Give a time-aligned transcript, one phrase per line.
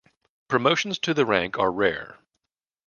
[0.47, 2.17] Promotions to the rank are rare.